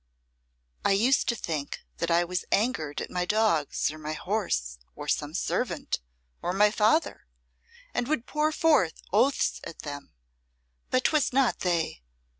[0.83, 5.07] I used to think that I was angered at my dogs, or my horse, or
[5.07, 5.99] some servant,
[6.41, 7.27] or my father,
[7.93, 10.11] and would pour forth oaths at them
[10.89, 12.01] but 'twas not they.